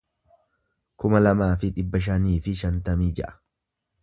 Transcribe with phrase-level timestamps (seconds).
[1.03, 3.41] kuma lamaa fi dhibba shanii fi shantamii ja'a